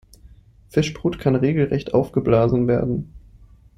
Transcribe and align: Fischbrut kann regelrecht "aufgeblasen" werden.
Fischbrut 0.69 1.19
kann 1.19 1.35
regelrecht 1.35 1.93
"aufgeblasen" 1.93 2.67
werden. 2.67 3.13